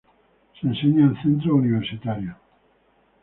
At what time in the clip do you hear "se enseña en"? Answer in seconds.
0.59-1.15